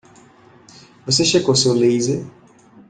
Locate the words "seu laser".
1.55-2.25